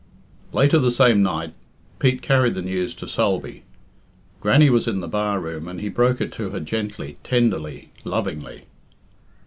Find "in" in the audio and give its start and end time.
4.87-4.99